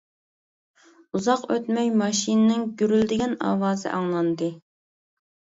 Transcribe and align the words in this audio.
ئۇزاق 1.19 1.43
ئۆتمەي 1.55 1.91
ماشىنىنىڭ 1.99 2.65
گۈرۈلدىگەن 2.81 3.37
ئاۋازى 3.51 3.93
ئاڭلاندى. 3.93 4.51